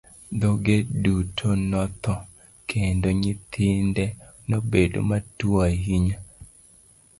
Dhoge 0.43 0.77
duto 1.03 1.49
notho, 1.71 2.13
kendo 2.69 3.07
nyithinde 3.19 4.05
nobedo 4.49 4.99
matuwo 5.09 5.59
ahinya. 5.69 6.17